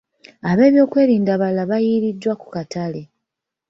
[0.49, 3.01] Abeebyokwerinda abalala baayiiriddwa ku katale